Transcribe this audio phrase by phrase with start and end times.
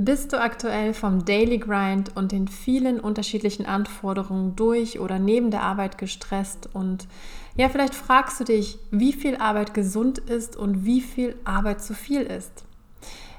[0.00, 5.64] Bist du aktuell vom Daily Grind und den vielen unterschiedlichen Anforderungen durch oder neben der
[5.64, 7.08] Arbeit gestresst und
[7.56, 11.94] ja, vielleicht fragst du dich, wie viel Arbeit gesund ist und wie viel Arbeit zu
[11.94, 12.64] viel ist.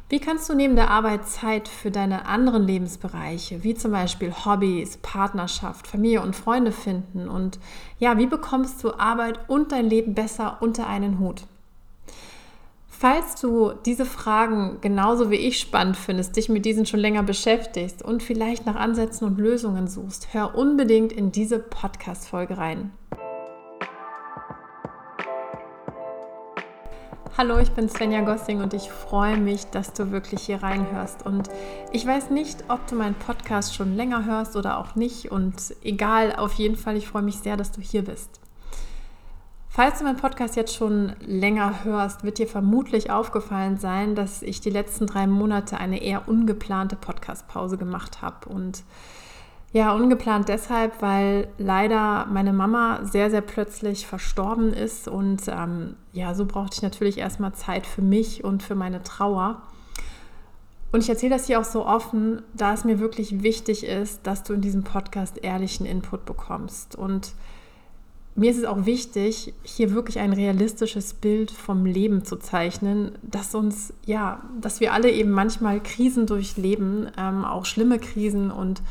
[0.09, 4.97] Wie kannst du neben der Arbeit Zeit für deine anderen Lebensbereiche, wie zum Beispiel Hobbys,
[4.97, 7.29] Partnerschaft, Familie und Freunde finden?
[7.29, 7.57] Und
[7.99, 11.43] ja, wie bekommst du Arbeit und dein Leben besser unter einen Hut?
[13.01, 18.01] Falls du diese Fragen genauso wie ich spannend findest, dich mit diesen schon länger beschäftigst
[18.01, 22.91] und vielleicht nach Ansätzen und Lösungen suchst, hör unbedingt in diese Podcast-Folge rein.
[27.37, 31.25] Hallo, ich bin Svenja Gossing und ich freue mich, dass du wirklich hier reinhörst.
[31.25, 31.49] Und
[31.93, 35.31] ich weiß nicht, ob du meinen Podcast schon länger hörst oder auch nicht.
[35.31, 38.41] Und egal, auf jeden Fall, ich freue mich sehr, dass du hier bist.
[39.79, 44.59] Falls du meinen Podcast jetzt schon länger hörst, wird dir vermutlich aufgefallen sein, dass ich
[44.59, 48.49] die letzten drei Monate eine eher ungeplante Podcast-Pause gemacht habe.
[48.49, 48.83] Und
[49.71, 55.07] ja, ungeplant deshalb, weil leider meine Mama sehr, sehr plötzlich verstorben ist.
[55.07, 59.61] Und ähm, ja, so brauchte ich natürlich erstmal Zeit für mich und für meine Trauer.
[60.91, 64.43] Und ich erzähle das hier auch so offen, da es mir wirklich wichtig ist, dass
[64.43, 66.97] du in diesem Podcast ehrlichen Input bekommst.
[66.97, 67.31] Und
[68.35, 73.53] mir ist es auch wichtig, hier wirklich ein realistisches Bild vom Leben zu zeichnen, dass
[73.53, 78.81] uns, ja, dass wir alle eben manchmal Krisen durchleben, ähm, auch schlimme Krisen und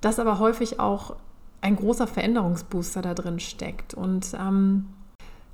[0.00, 1.16] dass aber häufig auch
[1.60, 3.94] ein großer Veränderungsbooster da drin steckt.
[3.94, 4.86] Und ähm,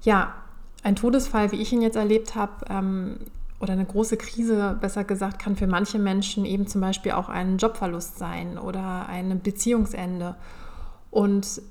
[0.03, 0.35] ja,
[0.83, 3.17] ein Todesfall, wie ich ihn jetzt erlebt habe, ähm,
[3.63, 7.59] oder eine große Krise, besser gesagt, kann für manche Menschen eben zum Beispiel auch ein
[7.59, 10.35] Jobverlust sein oder ein Beziehungsende.
[11.13, 11.63] Und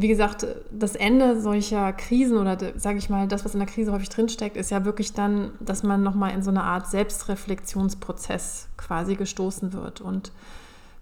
[0.00, 3.92] wie gesagt, das Ende solcher Krisen oder sage ich mal, das, was in der Krise
[3.92, 9.16] häufig drinsteckt, ist ja wirklich dann, dass man nochmal in so eine Art Selbstreflexionsprozess quasi
[9.16, 10.00] gestoßen wird.
[10.00, 10.32] Und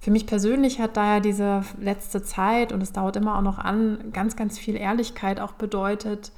[0.01, 3.99] für mich persönlich hat daher diese letzte Zeit, und es dauert immer auch noch an,
[4.13, 6.33] ganz, ganz viel Ehrlichkeit auch bedeutet,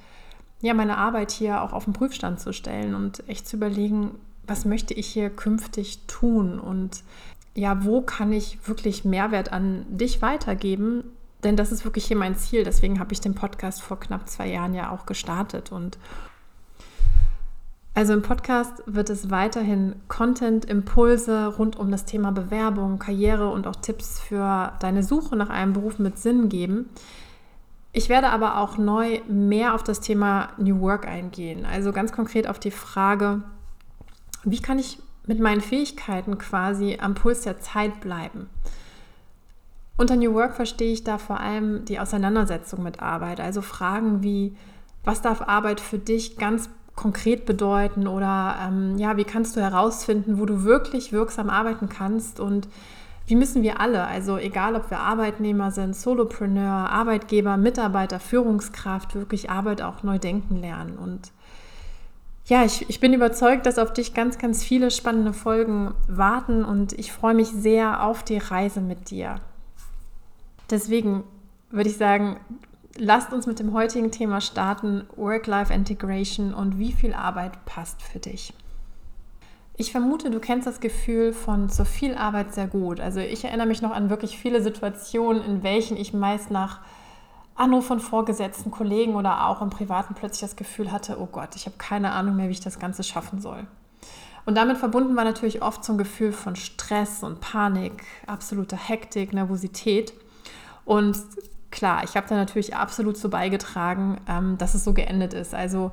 [0.61, 4.17] ja, meine Arbeit hier auch auf den Prüfstand zu stellen und echt zu überlegen,
[4.47, 7.05] was möchte ich hier künftig tun und
[7.55, 11.05] ja, wo kann ich wirklich Mehrwert an dich weitergeben,
[11.45, 12.65] denn das ist wirklich hier mein Ziel.
[12.65, 15.73] Deswegen habe ich den Podcast vor knapp zwei Jahren ja auch gestartet.
[15.73, 15.99] Und
[17.95, 23.77] also im Podcast wird es weiterhin Content-Impulse rund um das Thema Bewerbung, Karriere und auch
[23.77, 26.89] Tipps für deine Suche nach einem Beruf mit Sinn geben.
[27.93, 31.67] Ich werde aber auch neu mehr auf das Thema New Work eingehen.
[31.67, 33.43] Also ganz konkret auf die Frage,
[34.45, 38.49] wie kann ich mit meinen Fähigkeiten quasi am Puls der Zeit bleiben?
[40.01, 44.57] Unter New Work verstehe ich da vor allem die Auseinandersetzung mit Arbeit, also Fragen wie,
[45.05, 50.41] was darf Arbeit für dich ganz konkret bedeuten oder ähm, ja, wie kannst du herausfinden,
[50.41, 52.67] wo du wirklich wirksam arbeiten kannst und
[53.27, 59.51] wie müssen wir alle, also egal ob wir Arbeitnehmer sind, Solopreneur, Arbeitgeber, Mitarbeiter, Führungskraft, wirklich
[59.51, 60.97] Arbeit auch neu denken lernen.
[60.97, 61.31] Und
[62.47, 66.95] ja, ich, ich bin überzeugt, dass auf dich ganz, ganz viele spannende Folgen warten und
[66.95, 69.43] ich freue mich sehr auf die Reise mit dir.
[70.71, 71.25] Deswegen
[71.71, 72.39] würde ich sagen,
[72.97, 78.53] lasst uns mit dem heutigen Thema starten, Work-Life-Integration und wie viel Arbeit passt für dich.
[79.77, 83.01] Ich vermute, du kennst das Gefühl von zu viel Arbeit sehr gut.
[83.01, 86.81] Also ich erinnere mich noch an wirklich viele Situationen, in welchen ich meist nach
[87.55, 91.67] Anruf von Vorgesetzten, Kollegen oder auch im Privaten plötzlich das Gefühl hatte, oh Gott, ich
[91.67, 93.67] habe keine Ahnung mehr, wie ich das Ganze schaffen soll.
[94.47, 99.33] Und damit verbunden war natürlich oft so ein Gefühl von Stress und Panik, absoluter Hektik,
[99.33, 100.13] Nervosität.
[100.91, 101.17] Und
[101.71, 105.55] klar, ich habe da natürlich absolut zu beigetragen, ähm, dass es so geendet ist.
[105.55, 105.93] Also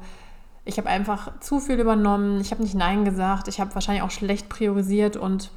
[0.66, 4.10] ich habe einfach zu viel übernommen, ich habe nicht Nein gesagt, ich habe wahrscheinlich auch
[4.10, 5.52] schlecht priorisiert und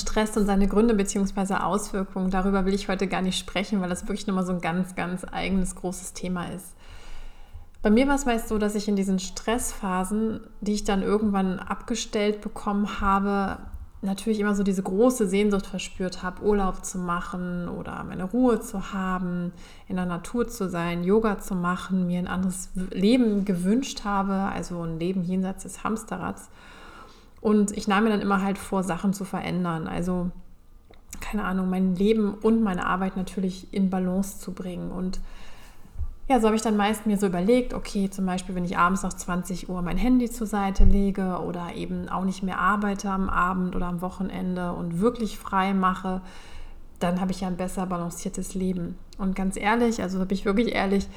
[0.00, 1.54] Stress und seine Gründe bzw.
[1.54, 4.94] Auswirkungen, darüber will ich heute gar nicht sprechen, weil das wirklich nochmal so ein ganz,
[4.94, 6.76] ganz eigenes großes Thema ist.
[7.82, 11.58] Bei mir war es meist so, dass ich in diesen Stressphasen, die ich dann irgendwann
[11.58, 13.58] abgestellt bekommen habe,
[14.04, 18.92] natürlich immer so diese große Sehnsucht verspürt habe, Urlaub zu machen oder meine Ruhe zu
[18.92, 19.52] haben,
[19.88, 24.82] in der Natur zu sein, Yoga zu machen, mir ein anderes Leben gewünscht habe, also
[24.82, 26.50] ein Leben jenseits des Hamsterrads.
[27.40, 29.86] Und ich nahm mir dann immer halt vor, Sachen zu verändern.
[29.86, 30.30] Also,
[31.20, 34.90] keine Ahnung, mein Leben und meine Arbeit natürlich in Balance zu bringen.
[34.90, 35.20] Und
[36.28, 39.02] ja, so habe ich dann meist mir so überlegt, okay, zum Beispiel, wenn ich abends
[39.02, 43.28] nach 20 Uhr mein Handy zur Seite lege oder eben auch nicht mehr arbeite am
[43.28, 46.22] Abend oder am Wochenende und wirklich frei mache,
[46.98, 48.96] dann habe ich ja ein besser balanciertes Leben.
[49.18, 51.08] Und ganz ehrlich, also bin ich wirklich ehrlich,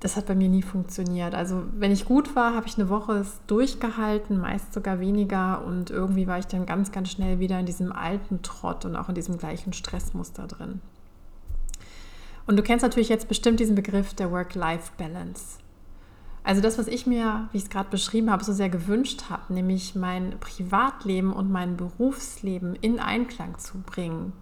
[0.00, 1.34] das hat bei mir nie funktioniert.
[1.34, 6.26] Also wenn ich gut war, habe ich eine Woche durchgehalten, meist sogar weniger und irgendwie
[6.26, 9.38] war ich dann ganz, ganz schnell wieder in diesem alten Trott und auch in diesem
[9.38, 10.82] gleichen Stressmuster drin.
[12.46, 15.58] Und du kennst natürlich jetzt bestimmt diesen Begriff der Work-Life-Balance.
[16.42, 19.54] Also das, was ich mir, wie ich es gerade beschrieben habe, so sehr gewünscht habe,
[19.54, 24.34] nämlich mein Privatleben und mein Berufsleben in Einklang zu bringen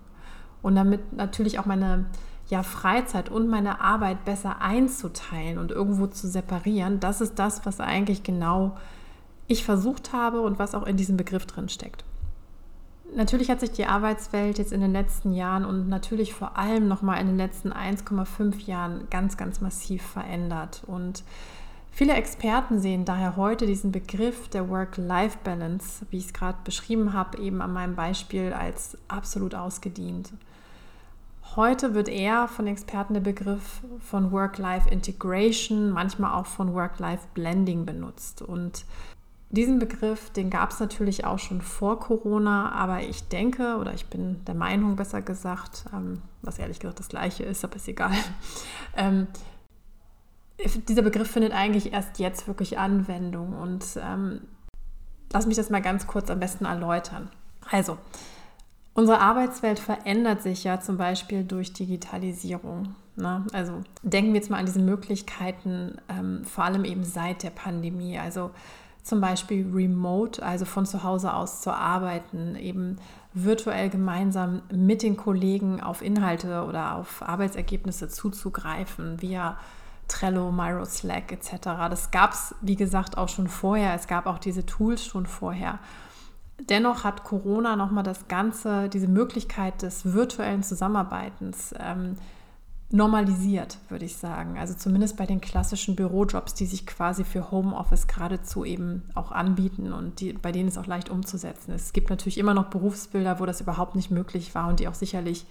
[0.63, 2.07] und damit natürlich auch meine
[2.49, 7.79] ja, Freizeit und meine Arbeit besser einzuteilen und irgendwo zu separieren, das ist das, was
[7.79, 8.77] eigentlich genau
[9.47, 12.05] ich versucht habe und was auch in diesem Begriff drin steckt.
[13.15, 17.03] Natürlich hat sich die Arbeitswelt jetzt in den letzten Jahren und natürlich vor allem noch
[17.03, 21.23] mal in den letzten 1,5 Jahren ganz, ganz massiv verändert und
[21.95, 27.37] Viele Experten sehen daher heute diesen Begriff der Work-Life-Balance, wie ich es gerade beschrieben habe,
[27.39, 30.33] eben an meinem Beispiel als absolut ausgedient.
[31.55, 38.41] Heute wird eher von Experten der Begriff von Work-Life-Integration, manchmal auch von Work-Life-Blending benutzt.
[38.41, 38.87] Und
[39.53, 44.07] diesen Begriff, den gab es natürlich auch schon vor Corona, aber ich denke oder ich
[44.07, 48.13] bin der Meinung, besser gesagt, ähm, was ehrlich gesagt das gleiche ist, aber ist egal,
[48.97, 49.29] ähm,
[50.89, 54.41] dieser Begriff findet eigentlich erst jetzt wirklich Anwendung und ähm,
[55.33, 57.29] lass mich das mal ganz kurz am besten erläutern.
[57.71, 57.99] Also,
[58.95, 62.95] unsere Arbeitswelt verändert sich ja zum Beispiel durch Digitalisierung.
[63.17, 63.45] Ne?
[63.53, 68.19] Also denken wir jetzt mal an diese Möglichkeiten, ähm, vor allem eben seit der Pandemie.
[68.19, 68.51] Also
[69.03, 72.97] zum Beispiel remote, also von zu Hause aus zu arbeiten, eben
[73.35, 79.57] virtuell gemeinsam mit den Kollegen auf Inhalte oder auf Arbeitsergebnisse zuzugreifen, via
[80.09, 81.59] Trello, Miro, Slack etc.
[81.91, 83.95] Das gab es, wie gesagt, auch schon vorher.
[83.95, 85.79] Es gab auch diese Tools schon vorher.
[86.69, 92.17] Dennoch hat Corona nochmal das Ganze, diese Möglichkeit des virtuellen Zusammenarbeitens ähm,
[92.93, 94.59] normalisiert, würde ich sagen.
[94.59, 99.93] Also zumindest bei den klassischen Bürojobs, die sich quasi für Homeoffice geradezu eben auch anbieten
[99.93, 101.87] und die, bei denen es auch leicht umzusetzen ist.
[101.87, 104.95] Es gibt natürlich immer noch Berufsbilder, wo das überhaupt nicht möglich war und die auch
[104.95, 105.47] sicherlich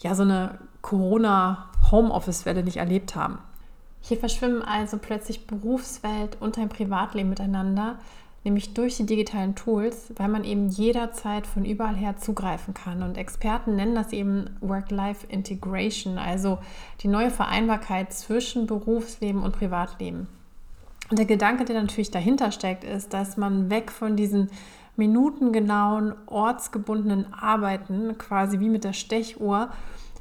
[0.00, 3.38] ja so eine Corona-Homeoffice-Welle nicht erlebt haben.
[4.00, 7.98] Hier verschwimmen also plötzlich Berufswelt und ein Privatleben miteinander,
[8.44, 13.02] nämlich durch die digitalen Tools, weil man eben jederzeit von überall her zugreifen kann.
[13.02, 16.58] Und Experten nennen das eben Work-Life-Integration, also
[17.00, 20.26] die neue Vereinbarkeit zwischen Berufsleben und Privatleben.
[21.10, 24.48] Und der Gedanke, der natürlich dahinter steckt, ist, dass man weg von diesen
[24.96, 29.70] minutengenauen, ortsgebundenen Arbeiten, quasi wie mit der Stechuhr,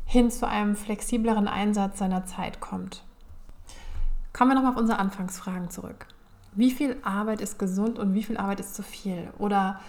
[0.05, 3.03] hin zu einem flexibleren Einsatz seiner Zeit kommt.
[4.33, 6.07] Kommen wir nochmal auf unsere Anfangsfragen zurück.
[6.59, 9.29] Wie viel Arbeit ist gesund und wie viel Arbeit ist zu viel?
[9.37, 9.79] Oder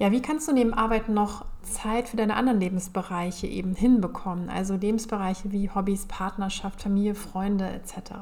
[0.00, 4.48] ja, wie kannst du neben Arbeit noch Zeit für deine anderen Lebensbereiche eben hinbekommen?
[4.50, 8.14] Also Lebensbereiche wie Hobbys, Partnerschaft, Familie, Freunde etc.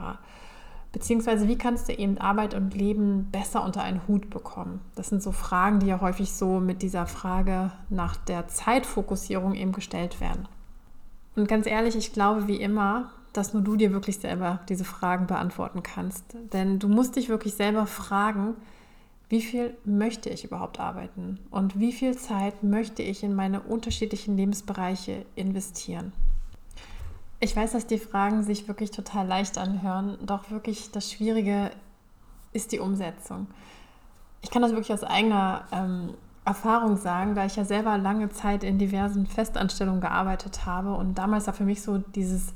[0.92, 4.82] Beziehungsweise wie kannst du eben Arbeit und Leben besser unter einen Hut bekommen?
[4.94, 9.72] Das sind so Fragen, die ja häufig so mit dieser Frage nach der Zeitfokussierung eben
[9.72, 10.46] gestellt werden.
[11.34, 15.26] Und ganz ehrlich, ich glaube wie immer, dass nur du dir wirklich selber diese Fragen
[15.26, 16.24] beantworten kannst.
[16.52, 18.54] Denn du musst dich wirklich selber fragen,
[19.28, 24.36] wie viel möchte ich überhaupt arbeiten und wie viel Zeit möchte ich in meine unterschiedlichen
[24.36, 26.12] Lebensbereiche investieren.
[27.38, 31.70] Ich weiß, dass die Fragen sich wirklich total leicht anhören, doch wirklich das Schwierige
[32.52, 33.46] ist die Umsetzung.
[34.42, 38.64] Ich kann das wirklich aus eigener ähm, Erfahrung sagen, da ich ja selber lange Zeit
[38.64, 42.52] in diversen Festanstellungen gearbeitet habe und damals war für mich so dieses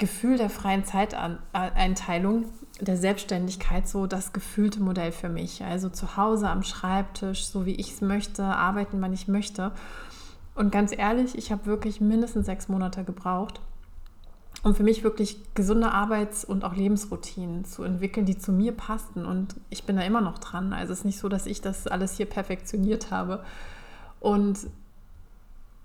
[0.00, 2.46] Gefühl der freien Zeiteinteilung,
[2.80, 5.62] der Selbstständigkeit so das gefühlte Modell für mich.
[5.62, 9.72] Also zu Hause am Schreibtisch, so wie ich es möchte, arbeiten, wann ich möchte.
[10.54, 13.60] Und ganz ehrlich, ich habe wirklich mindestens sechs Monate gebraucht,
[14.62, 19.26] um für mich wirklich gesunde Arbeits- und auch Lebensroutinen zu entwickeln, die zu mir passten.
[19.26, 20.72] Und ich bin da immer noch dran.
[20.72, 23.44] Also es ist nicht so, dass ich das alles hier perfektioniert habe.
[24.18, 24.66] Und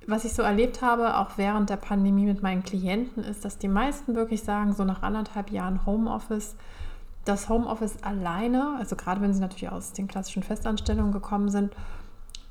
[0.08, 3.68] was ich so erlebt habe, auch während der Pandemie mit meinen Klienten, ist, dass die
[3.68, 6.56] meisten wirklich sagen, so nach anderthalb Jahren Homeoffice,
[7.26, 11.74] dass Homeoffice alleine, also gerade wenn sie natürlich aus den klassischen Festanstellungen gekommen sind,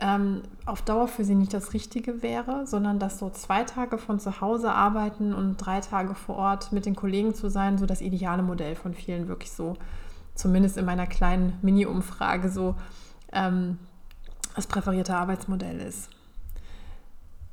[0.01, 4.19] ähm, auf Dauer für sie nicht das Richtige wäre, sondern dass so zwei Tage von
[4.19, 8.01] zu Hause arbeiten und drei Tage vor Ort mit den Kollegen zu sein, so das
[8.01, 9.75] ideale Modell von vielen wirklich so,
[10.35, 12.75] zumindest in meiner kleinen Mini-Umfrage so
[13.33, 13.79] ähm,
[14.57, 16.11] das präferierte Arbeitsmodell ist.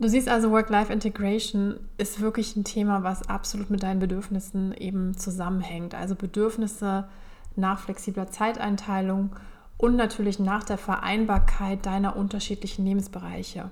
[0.01, 5.93] Du siehst also, Work-Life-Integration ist wirklich ein Thema, was absolut mit deinen Bedürfnissen eben zusammenhängt.
[5.93, 7.08] Also Bedürfnisse
[7.55, 9.29] nach flexibler Zeiteinteilung
[9.77, 13.70] und natürlich nach der Vereinbarkeit deiner unterschiedlichen Lebensbereiche.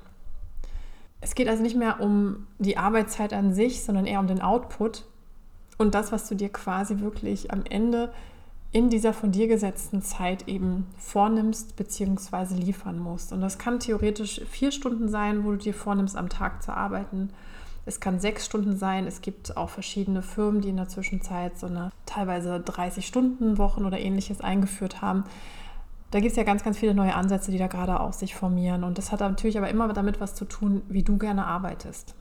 [1.20, 5.06] Es geht also nicht mehr um die Arbeitszeit an sich, sondern eher um den Output
[5.80, 8.14] und das, was du dir quasi wirklich am Ende
[8.72, 12.54] in dieser von dir gesetzten Zeit eben vornimmst bzw.
[12.56, 13.34] liefern musst.
[13.34, 17.32] Und das kann theoretisch vier Stunden sein, wo du dir vornimmst, am Tag zu arbeiten.
[17.86, 19.08] Es kann sechs Stunden sein.
[19.08, 24.42] Es gibt auch verschiedene Firmen, die in der Zwischenzeit so eine teilweise 30-Stunden-Wochen oder ähnliches
[24.42, 25.24] eingeführt haben.
[26.12, 28.84] Da gibt es ja ganz, ganz viele neue Ansätze, die da gerade auch sich formieren.
[28.84, 32.14] Und das hat natürlich aber immer damit was zu tun, wie du gerne arbeitest.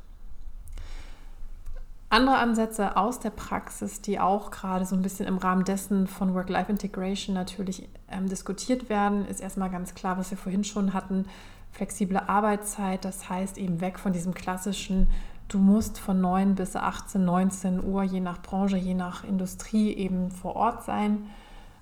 [2.11, 6.35] Andere Ansätze aus der Praxis, die auch gerade so ein bisschen im Rahmen dessen von
[6.35, 11.27] Work-Life-Integration natürlich ähm, diskutiert werden, ist erstmal ganz klar, was wir vorhin schon hatten,
[11.71, 13.05] flexible Arbeitszeit.
[13.05, 15.09] Das heißt eben weg von diesem klassischen,
[15.49, 20.31] du musst von 9 bis 18, 19 Uhr, je nach Branche, je nach Industrie eben
[20.31, 21.27] vor Ort sein.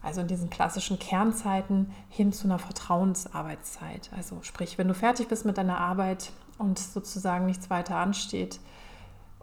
[0.03, 4.11] Also in diesen klassischen Kernzeiten hin zu einer Vertrauensarbeitszeit.
[4.17, 8.59] Also sprich, wenn du fertig bist mit deiner Arbeit und sozusagen nichts weiter ansteht,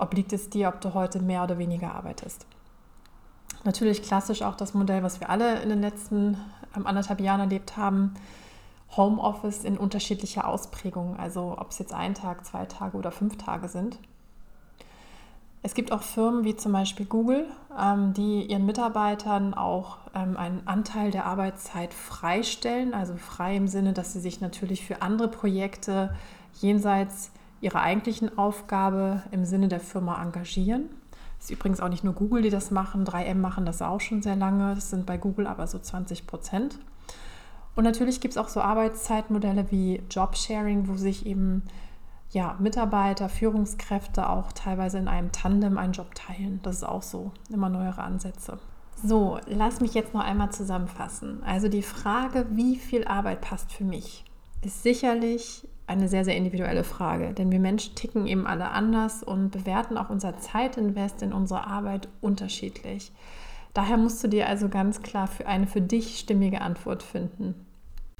[0.03, 2.45] obliegt es dir, ob du heute mehr oder weniger arbeitest.
[3.63, 6.37] Natürlich klassisch auch das Modell, was wir alle in den letzten
[6.75, 8.13] ähm, anderthalb Jahren erlebt haben.
[8.95, 13.67] Homeoffice in unterschiedlicher Ausprägung, also ob es jetzt ein Tag, zwei Tage oder fünf Tage
[13.67, 13.97] sind.
[15.65, 17.47] Es gibt auch Firmen wie zum Beispiel Google,
[17.79, 23.93] ähm, die ihren Mitarbeitern auch ähm, einen Anteil der Arbeitszeit freistellen, also frei im Sinne,
[23.93, 26.13] dass sie sich natürlich für andere Projekte
[26.59, 27.31] jenseits
[27.63, 30.89] ihrer eigentlichen Aufgabe im Sinne der Firma engagieren.
[31.37, 34.21] Das ist übrigens auch nicht nur Google, die das machen, 3M machen das auch schon
[34.21, 34.75] sehr lange.
[34.75, 36.77] Das sind bei Google aber so 20 Prozent.
[37.75, 41.63] Und natürlich gibt es auch so Arbeitszeitmodelle wie Jobsharing, wo sich eben
[42.31, 46.59] ja, Mitarbeiter, Führungskräfte auch teilweise in einem Tandem einen Job teilen.
[46.63, 48.59] Das ist auch so, immer neuere Ansätze.
[49.03, 51.43] So, lass mich jetzt noch einmal zusammenfassen.
[51.43, 54.23] Also die Frage, wie viel Arbeit passt für mich,
[54.61, 59.51] ist sicherlich eine sehr, sehr individuelle Frage, denn wir Menschen ticken eben alle anders und
[59.51, 63.11] bewerten auch unser Zeitinvest in unsere Arbeit unterschiedlich.
[63.73, 67.55] Daher musst du dir also ganz klar für eine für dich stimmige Antwort finden.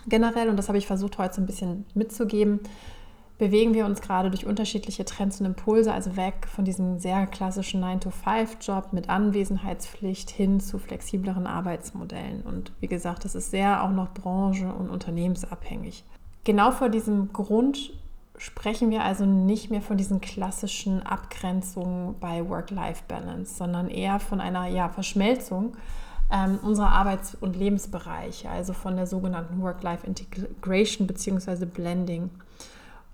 [0.07, 2.59] Generell, und das habe ich versucht heute so ein bisschen mitzugeben,
[3.37, 7.83] bewegen wir uns gerade durch unterschiedliche Trends und Impulse, also weg von diesem sehr klassischen
[7.83, 12.41] 9-to-5-Job mit Anwesenheitspflicht hin zu flexibleren Arbeitsmodellen.
[12.41, 16.03] Und wie gesagt, das ist sehr auch noch branche- und unternehmensabhängig.
[16.43, 17.93] Genau vor diesem Grund
[18.37, 24.67] sprechen wir also nicht mehr von diesen klassischen Abgrenzungen bei Work-Life-Balance, sondern eher von einer
[24.67, 25.77] ja, Verschmelzung
[26.31, 31.65] ähm, unserer Arbeits- und Lebensbereiche, also von der sogenannten Work-Life-Integration bzw.
[31.65, 32.29] Blending.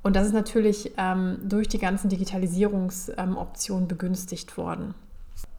[0.01, 4.95] Und das ist natürlich ähm, durch die ganzen Digitalisierungsoptionen ähm, begünstigt worden.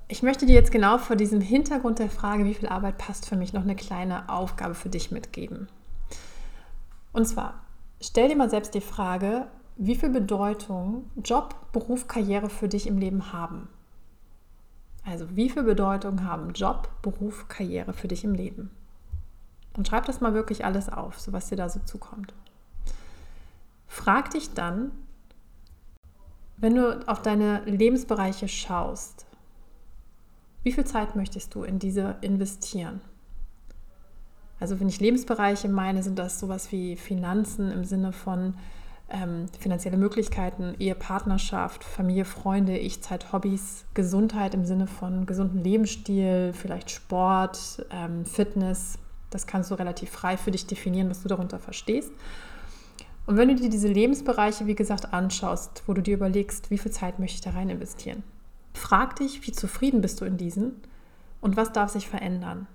[0.08, 3.36] Ich möchte dir jetzt genau vor diesem Hintergrund der Frage, wie viel Arbeit passt für
[3.36, 5.68] mich, noch eine kleine Aufgabe für dich mitgeben.
[7.12, 7.64] Und zwar,
[8.00, 12.98] stell dir mal selbst die Frage, wie viel Bedeutung Job, Beruf, Karriere für dich im
[12.98, 13.68] Leben haben.
[15.04, 18.70] Also wie viel Bedeutung haben Job, Beruf, Karriere für dich im Leben?
[19.76, 22.34] Und schreib das mal wirklich alles auf, so was dir da so zukommt.
[23.86, 24.92] Frag dich dann,
[26.58, 29.26] wenn du auf deine Lebensbereiche schaust,
[30.62, 33.00] wie viel Zeit möchtest du in diese investieren?
[34.60, 38.54] Also wenn ich Lebensbereiche meine, sind das sowas wie Finanzen im Sinne von
[39.08, 46.90] ähm, finanzielle Möglichkeiten, Ehepartnerschaft, Familie, Freunde, Ich-Zeit, Hobbys, Gesundheit im Sinne von gesunden Lebensstil, vielleicht
[46.90, 48.98] Sport, ähm, Fitness.
[49.30, 52.12] Das kannst du relativ frei für dich definieren, was du darunter verstehst.
[53.26, 56.92] Und wenn du dir diese Lebensbereiche, wie gesagt, anschaust, wo du dir überlegst, wie viel
[56.92, 58.22] Zeit möchte ich da rein investieren,
[58.74, 60.74] frag dich, wie zufrieden bist du in diesen
[61.40, 62.66] und was darf sich verändern.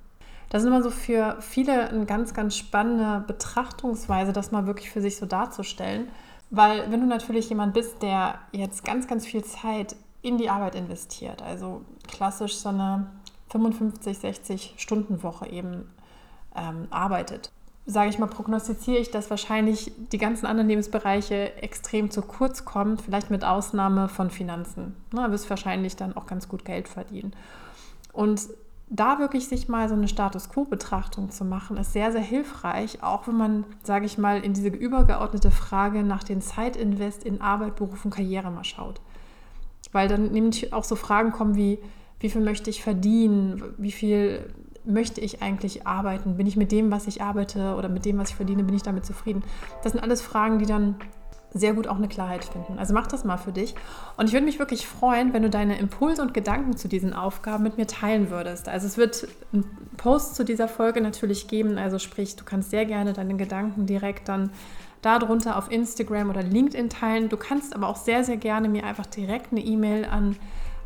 [0.49, 5.01] Das ist immer so für viele eine ganz, ganz spannende Betrachtungsweise, das mal wirklich für
[5.01, 6.09] sich so darzustellen.
[6.51, 10.75] Weil wenn du natürlich jemand bist, der jetzt ganz, ganz viel Zeit in die Arbeit
[10.75, 13.07] investiert, also klassisch so eine
[13.49, 15.89] 55, 60 Stunden Woche eben
[16.55, 17.51] ähm, arbeitet,
[17.85, 22.97] sage ich mal, prognostiziere ich, dass wahrscheinlich die ganzen anderen Lebensbereiche extrem zu kurz kommen,
[22.97, 24.95] vielleicht mit Ausnahme von Finanzen.
[25.11, 27.33] Du wirst wahrscheinlich dann auch ganz gut Geld verdienen.
[28.11, 28.41] Und
[28.95, 33.27] da wirklich sich mal so eine Status Quo-Betrachtung zu machen, ist sehr, sehr hilfreich, auch
[33.27, 38.05] wenn man, sage ich mal, in diese übergeordnete Frage nach den Zeitinvest in Arbeit, Beruf
[38.05, 39.01] und Karriere mal schaut.
[39.91, 41.79] Weil dann nämlich auch so Fragen kommen wie,
[42.19, 44.53] wie viel möchte ich verdienen, wie viel
[44.85, 48.29] möchte ich eigentlich arbeiten, bin ich mit dem, was ich arbeite oder mit dem, was
[48.29, 49.43] ich verdiene, bin ich damit zufrieden.
[49.83, 50.95] Das sind alles Fragen, die dann
[51.57, 52.77] sehr gut auch eine Klarheit finden.
[52.77, 53.75] Also mach das mal für dich.
[54.17, 57.63] Und ich würde mich wirklich freuen, wenn du deine Impulse und Gedanken zu diesen Aufgaben
[57.63, 58.67] mit mir teilen würdest.
[58.67, 61.77] Also es wird einen Post zu dieser Folge natürlich geben.
[61.77, 64.51] Also sprich, du kannst sehr gerne deine Gedanken direkt dann
[65.01, 67.29] darunter auf Instagram oder LinkedIn teilen.
[67.29, 70.35] Du kannst aber auch sehr, sehr gerne mir einfach direkt eine E-Mail an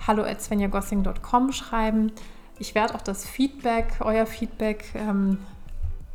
[0.05, 2.11] hallo at svenjagossing.com schreiben.
[2.59, 5.39] Ich werde auch das Feedback, euer Feedback ähm,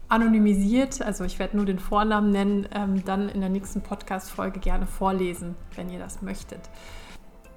[0.09, 4.87] anonymisiert, also ich werde nur den Vornamen nennen, ähm, dann in der nächsten Podcast-Folge gerne
[4.87, 6.61] vorlesen, wenn ihr das möchtet.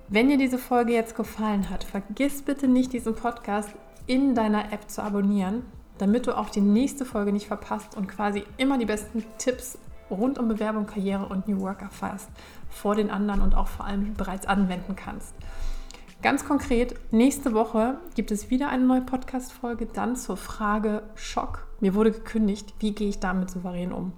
[0.10, 3.70] Wenn dir diese Folge jetzt gefallen hat, vergiss bitte nicht, diesen Podcast
[4.06, 5.63] in deiner App zu abonnieren,
[5.98, 9.77] damit du auch die nächste Folge nicht verpasst und quasi immer die besten Tipps
[10.10, 12.30] rund um Bewerbung, Karriere und New Work erfährst,
[12.70, 15.36] vor den anderen und auch vor allem bereits anwenden kannst.
[16.24, 21.67] Ganz konkret, nächste Woche gibt es wieder eine neue Podcast-Folge, dann zur Frage Schock.
[21.79, 24.13] Mir wurde gekündigt, wie gehe ich damit souverän um?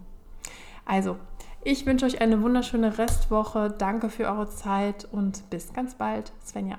[0.85, 1.17] Also,
[1.61, 3.69] ich wünsche euch eine wunderschöne Restwoche.
[3.77, 6.31] Danke für eure Zeit und bis ganz bald.
[6.41, 6.77] Svenja.